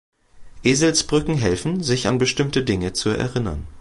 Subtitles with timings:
[0.63, 3.67] Eselsbrücken helfen, sich an bestimmte Dinge zu erinnern.